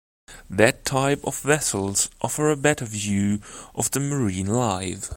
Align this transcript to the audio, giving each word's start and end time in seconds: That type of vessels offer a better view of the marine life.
That 0.49 0.83
type 0.83 1.19
of 1.25 1.41
vessels 1.41 2.09
offer 2.21 2.49
a 2.49 2.57
better 2.57 2.85
view 2.85 3.39
of 3.75 3.91
the 3.91 3.99
marine 3.99 4.47
life. 4.47 5.09